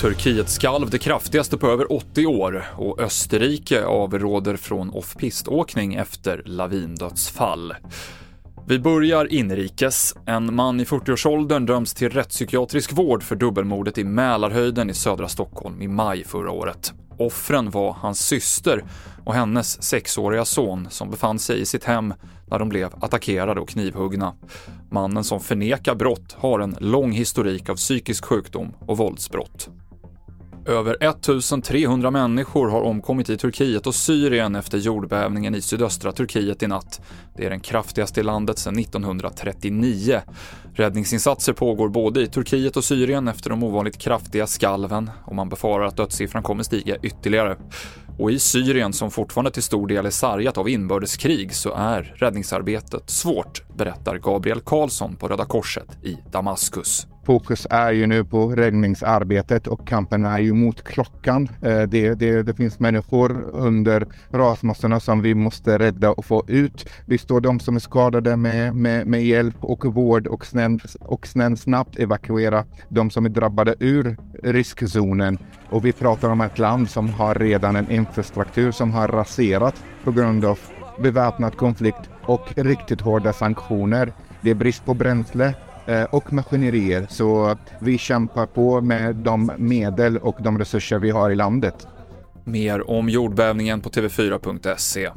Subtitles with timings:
[0.00, 7.74] Turkiet skalv det kraftigaste på över 80 år och Österrike avråder från off-piståkning efter lavindödsfall.
[8.68, 10.14] Vi börjar inrikes.
[10.26, 15.82] En man i 40-årsåldern döms till rättspsykiatrisk vård för dubbelmordet i Mälarhöjden i södra Stockholm
[15.82, 16.92] i maj förra året.
[17.18, 18.84] Offren var hans syster
[19.24, 22.14] och hennes sexåriga son som befann sig i sitt hem
[22.46, 24.34] när de blev attackerade och knivhuggna.
[24.90, 29.68] Mannen som förnekar brott har en lång historik av psykisk sjukdom och våldsbrott.
[30.66, 36.66] Över 1300 människor har omkommit i Turkiet och Syrien efter jordbävningen i sydöstra Turkiet i
[36.66, 37.00] natt.
[37.36, 40.20] Det är den kraftigaste i landet sedan 1939.
[40.74, 45.84] Räddningsinsatser pågår både i Turkiet och Syrien efter de ovanligt kraftiga skalven och man befarar
[45.84, 47.56] att dödssiffran kommer stiga ytterligare.
[48.18, 53.10] Och i Syrien, som fortfarande till stor del är sargat av inbördeskrig, så är räddningsarbetet
[53.10, 57.06] svårt, berättar Gabriel Karlsson på Röda Korset i Damaskus.
[57.26, 61.48] Fokus är ju nu på räddningsarbetet och kampen är ju mot klockan.
[61.62, 66.88] Eh, det, det, det finns människor under rasmassorna som vi måste rädda och få ut.
[67.06, 71.26] Vi står de som är skadade med, med, med hjälp och vård och snän, och
[71.26, 74.16] snäll snabbt evakuera de som är drabbade ur
[74.52, 75.38] riskzonen.
[75.70, 80.12] Och vi pratar om ett land som har redan en infrastruktur som har raserat på
[80.12, 80.58] grund av
[80.98, 84.12] beväpnad konflikt och riktigt hårda sanktioner.
[84.40, 85.54] Det är brist på bränsle
[85.86, 91.30] eh, och maskinerier så vi kämpar på med de medel och de resurser vi har
[91.30, 91.86] i landet.
[92.44, 95.10] Mer om jordbävningen på tv4.se.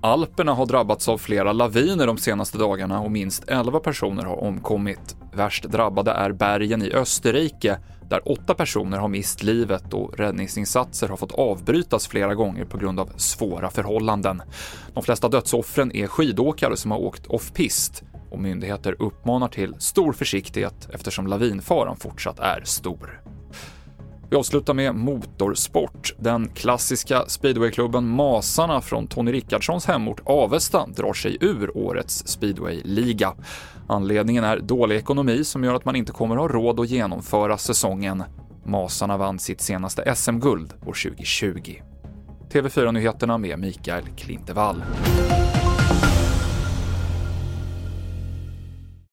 [0.00, 5.16] Alperna har drabbats av flera laviner de senaste dagarna och minst 11 personer har omkommit.
[5.32, 11.16] Värst drabbade är bergen i Österrike där åtta personer har mist livet och räddningsinsatser har
[11.16, 14.42] fått avbrytas flera gånger på grund av svåra förhållanden.
[14.94, 20.88] De flesta dödsoffren är skidåkare som har åkt off-pist och myndigheter uppmanar till stor försiktighet
[20.92, 23.25] eftersom lavinfaran fortsatt är stor.
[24.30, 26.14] Vi avslutar med motorsport.
[26.18, 33.34] Den klassiska speedwayklubben Masarna från Tony Rickardssons hemort Avesta drar sig ur årets speedwayliga.
[33.88, 38.24] Anledningen är dålig ekonomi som gör att man inte kommer ha råd att genomföra säsongen.
[38.64, 41.74] Masarna vann sitt senaste SM-guld år 2020.
[42.52, 44.82] TV4-nyheterna med Mikael Klintevall.